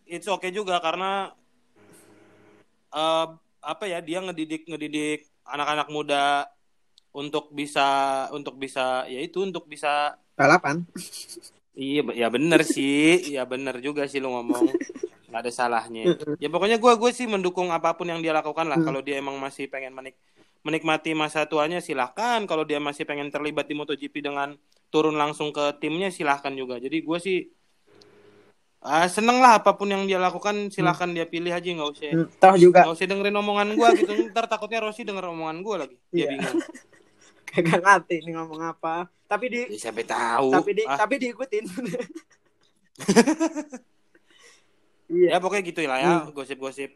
It's 0.03 0.27
okay 0.27 0.51
juga 0.51 0.83
karena 0.83 1.31
eh 2.91 3.25
apa 3.63 3.83
ya 3.87 4.03
dia 4.03 4.19
ngedidik 4.19 4.67
ngedidik 4.67 5.23
anak-anak 5.47 5.87
muda 5.87 6.43
untuk 7.11 7.51
bisa 7.51 7.87
untuk 8.31 8.55
bisa 8.55 9.03
ya 9.05 9.19
itu 9.19 9.43
untuk 9.43 9.67
bisa 9.67 10.15
balapan. 10.33 10.87
iya 11.73 12.01
ya 12.15 12.27
bener 12.27 12.61
sih. 12.63 13.31
Ya 13.31 13.43
bener 13.43 13.79
juga 13.79 14.07
sih 14.07 14.19
lu 14.19 14.31
ngomong. 14.31 14.71
Nggak 15.27 15.41
ada 15.43 15.51
salahnya. 15.51 16.15
Ya 16.39 16.47
pokoknya 16.47 16.75
gue 16.75 16.93
gue 16.95 17.11
sih 17.11 17.27
mendukung 17.27 17.71
apa 17.71 17.95
pun 17.95 18.07
yang 18.07 18.19
dia 18.19 18.31
lakukan 18.31 18.67
lah. 18.67 18.79
Hmm. 18.79 18.87
kalau 18.87 18.99
dia 18.99 19.19
emang 19.19 19.35
masih 19.37 19.67
pengen 19.67 19.91
menik 19.91 20.15
menikmati 20.61 21.11
masa 21.11 21.43
tuanya 21.45 21.79
silahkan. 21.79 22.43
Kalau 22.45 22.63
dia 22.63 22.79
masih 22.79 23.03
pengen 23.03 23.27
terlibat 23.27 23.67
di 23.67 23.73
MotoGP 23.73 24.19
dengan 24.21 24.55
turun 24.87 25.15
langsung 25.15 25.51
ke 25.51 25.79
timnya 25.79 26.11
silahkan 26.11 26.51
juga. 26.51 26.75
Jadi 26.77 26.99
gue 26.99 27.17
sih 27.17 27.37
ah, 28.81 29.07
seneng 29.07 29.39
lah 29.39 29.61
apa 29.61 29.71
pun 29.73 29.87
yang 29.87 30.03
dia 30.03 30.17
lakukan 30.17 30.67
silahkan 30.67 31.07
dia 31.07 31.23
pilih 31.23 31.49
aja 31.49 31.63
nggak 31.63 31.89
usah 31.91 32.11
Hmm, 32.11 32.27
Toh 32.35 32.55
juga. 32.57 32.81
nggak 32.83 32.93
usah 32.93 33.05
dengerin 33.05 33.37
omongan 33.37 33.69
gue 33.73 33.89
gitu. 33.97 34.11
Ntar 34.29 34.45
takutnya 34.47 34.81
Rossi 34.81 35.01
denger 35.01 35.29
omongan 35.29 35.57
gue 35.61 35.75
lagi. 35.77 35.95
Dia 36.09 36.17
Iya. 36.17 36.29
bingung 36.35 36.59
kagak 37.51 37.81
ngerti 37.81 38.15
nih 38.23 38.33
ngomong 38.35 38.61
apa. 38.63 39.05
Tapi 39.27 39.45
di 39.47 39.61
ya, 39.75 39.87
siapa 39.87 40.03
tahu 40.03 40.51
tapi 40.51 40.71
di 40.73 40.83
Ah, 40.83 40.97
tapi 40.97 41.15
diikutin. 41.17 41.65
Iya. 45.11 45.35
ya 45.35 45.37
pokoknya 45.43 45.63
gitu 45.67 45.79
lah 45.83 45.99
ya 45.99 46.11
gosip-gosip 46.31 46.91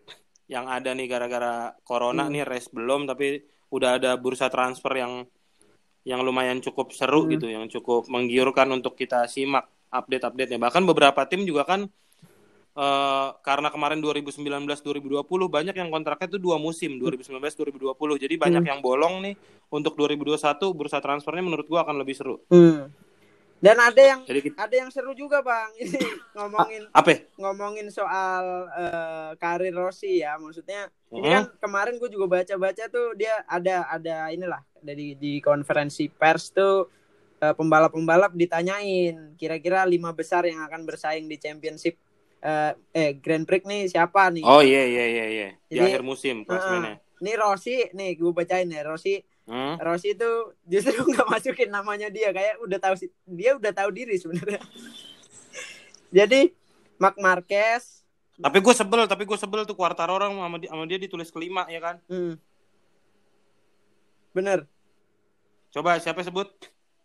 yang 0.48 0.72
ada 0.72 0.96
nih 0.96 1.04
gara-gara 1.04 1.76
corona 1.84 2.24
Hmm. 2.24 2.32
nih 2.32 2.48
race 2.48 2.72
belum 2.72 3.04
tapi 3.04 3.44
udah 3.76 4.00
ada 4.00 4.16
bursa 4.16 4.48
transfer 4.48 4.96
yang 4.96 5.28
yang 6.08 6.24
lumayan 6.24 6.64
cukup 6.64 6.96
seru 6.96 7.28
Hmm. 7.28 7.36
gitu 7.36 7.52
yang 7.52 7.68
cukup 7.68 8.08
menggiurkan 8.08 8.72
untuk 8.72 8.96
kita 8.96 9.28
simak 9.28 9.68
update-update-nya 9.92 10.56
bahkan 10.56 10.88
beberapa 10.88 11.28
tim 11.28 11.44
juga 11.44 11.68
kan 11.68 11.92
eh, 12.76 13.28
karena 13.40 13.68
kemarin 13.70 14.00
2019-2020 14.00 15.24
banyak 15.48 15.74
yang 15.74 15.90
kontraknya 15.90 16.28
itu 16.28 16.38
dua 16.38 16.58
musim 16.58 17.00
2019-2020 17.00 17.96
jadi 18.20 18.36
banyak 18.36 18.62
Hmm. 18.62 18.70
yang 18.70 18.80
bolong 18.80 19.22
nih 19.22 19.36
untuk 19.70 19.96
2021 19.96 20.36
bursa 20.72 21.00
transfernya 21.00 21.42
menurut 21.42 21.66
gua 21.66 21.84
akan 21.84 21.98
lebih 21.98 22.14
seru 22.14 22.38
Hmm. 22.48 22.92
Dan 23.56 23.80
ada 23.80 23.98
yang 23.98 24.20
jadi 24.22 24.40
kita 24.44 24.56
ada 24.60 24.76
yang 24.76 24.92
seru 24.92 25.16
juga 25.16 25.40
bang 25.40 25.72
ini 25.82 25.98
ngomongin 26.34 26.84
apa 26.92 27.24
ngomongin 27.36 27.88
soal 27.90 28.68
eh, 28.70 29.30
karir 29.36 29.72
Rossi 29.72 30.20
ya 30.20 30.36
maksudnya 30.36 30.92
ini 31.10 31.24
Mhm. 31.24 31.32
kan 31.32 31.44
kemarin 31.64 31.96
gue 31.96 32.12
juga 32.12 32.28
baca-baca 32.30 32.84
tuh 32.86 33.16
dia 33.16 33.32
ada 33.46 33.88
ada 33.88 34.28
inilah 34.30 34.60
dari 34.78 35.16
di 35.16 35.40
konferensi 35.40 36.12
pers 36.12 36.52
tuh 36.52 36.92
eh, 37.36 37.52
pembalap-pembalap 37.52 38.36
ditanyain 38.36 39.34
kira-kira 39.34 39.82
lima 39.84 40.12
besar 40.12 40.44
yang 40.44 40.60
akan 40.62 40.84
bersaing 40.84 41.26
di 41.26 41.36
championship 41.36 41.96
eh, 42.46 42.72
eh 42.94 43.10
Grand 43.18 43.50
Prix 43.50 43.66
nih 43.66 43.90
siapa 43.90 44.30
nih? 44.30 44.46
Oh 44.46 44.62
iya 44.62 44.86
iya 44.86 45.06
iya 45.10 45.26
iya. 45.26 45.50
Di 45.66 45.82
Jadi, 45.82 45.90
akhir 45.98 46.04
musim 46.06 46.46
klasemennya 46.46 47.02
ini 47.26 47.34
Rossi 47.40 47.76
nih 47.96 48.20
gue 48.20 48.32
bacain 48.32 48.68
ya 48.68 48.84
Rossi. 48.84 49.24
Hmm? 49.46 49.78
Rossi 49.78 50.18
itu 50.18 50.30
justru 50.68 50.98
nggak 51.12 51.28
masukin 51.30 51.70
namanya 51.74 52.10
dia 52.14 52.34
kayak 52.34 52.60
udah 52.62 52.80
tahu 52.82 52.96
dia 53.30 53.56
udah 53.56 53.72
tahu 53.72 53.90
diri 53.94 54.16
sebenarnya. 54.20 54.60
Jadi 56.18 56.52
Mark 57.00 57.18
Marquez. 57.20 58.04
Tapi 58.36 58.60
gue 58.60 58.76
sebel, 58.76 59.08
tapi 59.08 59.24
gue 59.24 59.38
sebel 59.40 59.64
tuh 59.64 59.80
kuartar 59.80 60.12
orang 60.12 60.36
sama 60.36 60.58
dia, 60.60 60.68
sama 60.68 60.84
dia 60.84 61.00
ditulis 61.00 61.32
kelima 61.32 61.64
ya 61.72 61.80
kan. 61.80 61.96
hmm, 62.12 62.36
bener. 64.36 64.68
Coba 65.72 65.96
siapa 66.04 66.20
sebut? 66.20 66.52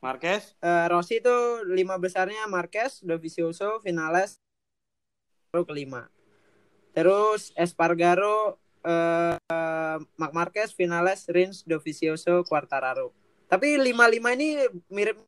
Marquez. 0.02 0.58
Eh, 0.58 0.86
Rossi 0.90 1.22
itu 1.22 1.36
lima 1.70 2.00
besarnya 2.02 2.48
Marquez, 2.50 3.04
Dovizioso, 3.04 3.78
Vinales, 3.84 4.42
baru 5.50 5.66
kelima. 5.66 6.06
Terus 6.94 7.50
Espargaro, 7.58 8.58
eh, 8.86 9.98
Marc 10.14 10.32
Marquez, 10.32 10.70
Vinales, 10.78 11.26
Rins, 11.26 11.66
Dovizioso, 11.66 12.46
Quartararo. 12.46 13.10
Tapi 13.50 13.74
lima-lima 13.82 14.30
ini 14.38 14.62
mirip 14.86 15.18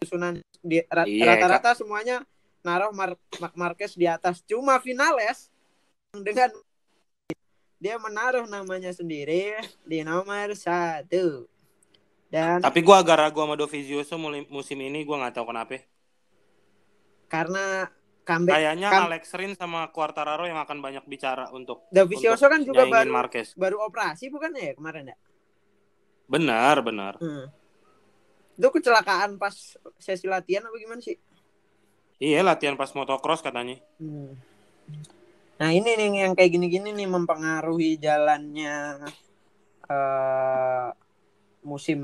susunan 0.00 0.40
Iya, 0.64 1.36
rata-rata 1.36 1.76
semuanya 1.76 2.24
naruh 2.64 2.88
Mar 2.96 3.20
Marc 3.36 3.52
Marquez 3.52 3.92
di 3.92 4.08
atas. 4.08 4.40
Cuma 4.48 4.80
Vinales 4.80 5.52
dengan 6.16 6.48
dia 7.76 8.00
menaruh 8.00 8.48
namanya 8.48 8.88
sendiri 8.88 9.52
di 9.84 10.00
nomor 10.00 10.56
satu. 10.56 11.44
Dan 12.32 12.64
Tapi 12.64 12.80
gue 12.80 12.96
agak 12.96 13.20
ragu 13.20 13.44
sama 13.44 13.60
Dovizioso 13.60 14.16
musim 14.48 14.80
ini, 14.80 15.04
gue 15.04 15.12
nggak 15.12 15.36
tahu 15.36 15.52
kenapa. 15.52 15.84
karena 17.28 17.90
comeback 18.24 18.56
Kayaknya 18.56 18.88
kan- 18.88 19.04
Alex 19.06 19.22
Rins 19.32 19.56
sama 19.56 19.86
Quartararo 19.88 20.44
yang 20.44 20.58
akan 20.58 20.80
banyak 20.80 21.04
bicara 21.04 21.52
untuk 21.52 21.84
Dovizioso 21.88 22.48
kan 22.48 22.60
juga 22.60 22.84
baru 22.84 23.12
Marquez. 23.12 23.52
baru 23.54 23.84
operasi 23.84 24.32
bukan 24.32 24.50
ya 24.52 24.72
kemarin 24.72 25.12
ya? 25.12 25.16
Benar, 26.24 26.80
benar. 26.80 27.20
Hmm. 27.20 27.52
Itu 28.54 28.70
kecelakaan 28.70 29.36
pas 29.36 29.76
sesi 29.98 30.24
latihan 30.24 30.64
apa 30.64 30.74
gimana 30.74 30.98
sih? 30.98 31.20
Iya, 32.16 32.40
latihan 32.40 32.74
pas 32.74 32.88
motocross 32.90 33.44
katanya. 33.44 33.76
Hmm. 34.00 34.32
Nah 35.54 35.70
ini 35.70 35.84
nih 35.86 36.08
yang 36.24 36.32
kayak 36.32 36.50
gini-gini 36.50 36.90
nih 36.90 37.06
mempengaruhi 37.06 38.00
jalannya 38.00 39.04
eh 39.84 40.88
musim 41.60 42.00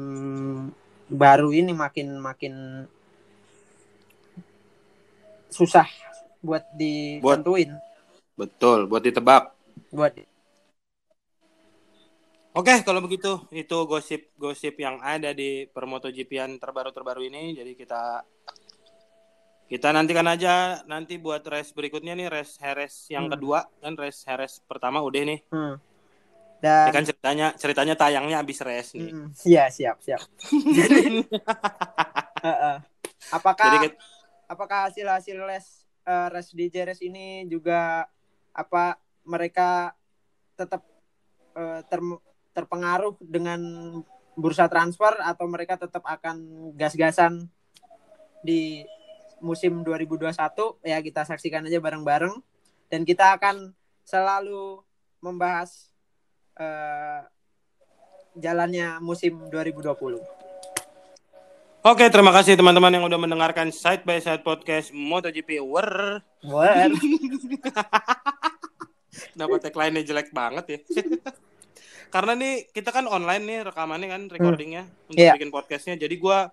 baru 1.09 1.48
ini 1.50 1.72
makin 1.72 2.20
makin 2.20 2.54
susah 5.50 5.88
buat 6.40 6.64
ditentuin 6.74 7.76
Betul, 8.35 8.88
buat 8.88 9.05
ditebak. 9.05 9.53
buat 9.92 10.12
Oke, 12.50 12.83
kalau 12.83 12.98
begitu 12.98 13.38
itu 13.55 13.79
gosip-gosip 13.87 14.74
yang 14.74 14.98
ada 14.98 15.31
di 15.31 15.70
permotoGP-an 15.70 16.59
terbaru-terbaru 16.59 17.22
ini. 17.22 17.55
Jadi 17.55 17.79
kita 17.79 18.26
kita 19.70 19.94
nantikan 19.94 20.26
aja 20.26 20.83
nanti 20.83 21.14
buat 21.14 21.46
race 21.46 21.70
berikutnya 21.70 22.18
nih 22.18 22.26
race 22.26 22.59
Harris 22.59 23.07
yang 23.07 23.31
Hmm. 23.31 23.38
kedua 23.38 23.70
kan 23.79 23.94
race 23.94 24.26
Harris 24.26 24.59
pertama 24.66 24.98
udah 24.98 25.22
nih. 25.22 25.40
hmm. 25.46 25.74
Ini 26.61 26.66
dan 26.66 26.92
kan 26.92 27.05
ceritanya 27.07 27.46
ceritanya 27.55 27.94
tayangnya 27.94 28.42
abis 28.42 28.61
race 28.61 28.92
nih. 28.92 29.14
Hmm, 29.14 29.31
Iya 29.46 29.64
siap 29.70 29.96
siap. 30.03 30.20
Jadi, 30.50 31.22
Heeh. 32.44 32.76
apakah 33.31 33.64
Jadi 33.64 33.79
kita- 33.87 33.98
apakah 34.44 34.79
hasil 34.90 35.07
hasil 35.07 35.38
les 35.46 35.80
eh, 36.11 36.29
res 36.35 36.51
di 36.51 36.66
JRS 36.66 37.07
ini 37.07 37.46
juga 37.46 38.03
apa 38.51 38.99
mereka 39.23 39.94
tetap 40.59 40.83
eh, 41.55 41.81
ter- 41.87 42.23
terpengaruh 42.51 43.14
dengan 43.23 43.61
bursa 44.35 44.66
transfer 44.66 45.14
atau 45.23 45.46
mereka 45.46 45.79
tetap 45.79 46.03
akan 46.03 46.70
gas-gasan 46.75 47.46
di 48.42 48.83
musim 49.40 49.87
2021 49.87 50.35
ya 50.85 50.99
kita 51.01 51.25
saksikan 51.25 51.64
aja 51.64 51.81
bareng-bareng 51.81 52.35
dan 52.90 53.07
kita 53.07 53.38
akan 53.38 53.73
selalu 54.03 54.83
membahas 55.23 55.92
eh, 56.59 57.23
jalannya 58.38 58.99
musim 59.03 59.51
2020. 59.51 60.39
Oke, 61.81 62.05
terima 62.12 62.29
kasih 62.29 62.61
teman-teman 62.61 62.93
yang 62.93 63.09
udah 63.09 63.16
mendengarkan 63.16 63.73
Side 63.73 64.05
by 64.05 64.21
Side 64.21 64.45
Podcast 64.45 64.93
MotoGP 64.93 65.64
War. 65.64 66.21
War. 66.45 66.93
Kenapa 69.33 69.55
tagline-nya 69.57 70.05
jelek 70.05 70.29
banget 70.29 70.64
ya? 70.69 70.79
Karena 72.14 72.37
nih 72.37 72.69
kita 72.69 72.93
kan 72.93 73.09
online 73.09 73.43
nih 73.49 73.59
rekamannya 73.64 74.09
kan 74.12 74.23
recordingnya 74.29 74.85
untuk 75.09 75.25
Iya. 75.25 75.40
bikin 75.40 75.49
podcastnya. 75.49 75.97
Jadi 75.97 76.21
gua 76.21 76.53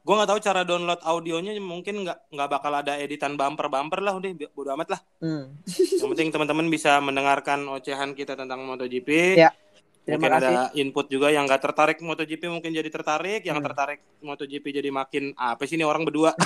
gua 0.00 0.24
nggak 0.24 0.30
tahu 0.32 0.40
cara 0.40 0.64
download 0.64 1.04
audionya 1.04 1.52
mungkin 1.60 2.08
nggak 2.08 2.32
nggak 2.32 2.48
bakal 2.48 2.72
ada 2.72 2.96
editan 2.96 3.36
bumper 3.36 3.68
bumper 3.68 4.00
lah 4.00 4.16
udah 4.16 4.32
bodo 4.48 4.72
amat 4.80 4.96
lah. 4.96 5.00
Hmm. 5.20 5.60
Yang 5.68 6.08
penting 6.08 6.32
teman-teman 6.32 6.72
bisa 6.72 6.96
mendengarkan 7.04 7.68
ocehan 7.68 8.16
kita 8.16 8.32
tentang 8.32 8.64
MotoGP. 8.64 9.36
Ya, 9.36 9.52
Terima 10.02 10.18
mungkin 10.18 10.32
kasih. 10.34 10.48
ada 10.50 10.74
input 10.74 11.06
juga 11.06 11.30
yang 11.30 11.46
nggak 11.46 11.62
tertarik 11.62 11.98
MotoGP 12.02 12.42
mungkin 12.50 12.74
jadi 12.74 12.90
tertarik, 12.90 13.46
yang 13.46 13.62
Hmm. 13.62 13.66
tertarik 13.70 14.02
MotoGP 14.18 14.82
jadi 14.82 14.90
makin 14.90 15.30
apa 15.38 15.62
sih 15.62 15.78
ini 15.78 15.86
orang 15.86 16.02
berdua. 16.02 16.34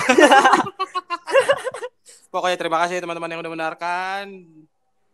Pokoknya 2.33 2.57
terima 2.59 2.77
kasih 2.85 3.01
teman-teman 3.01 3.29
yang 3.33 3.41
udah 3.41 3.51
mendengarkan. 3.51 4.23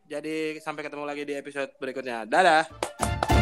Jadi 0.04 0.60
sampai 0.60 0.84
ketemu 0.84 1.04
lagi 1.08 1.24
di 1.24 1.34
episode 1.34 1.72
berikutnya. 1.80 2.28
Dadah. 2.28 3.33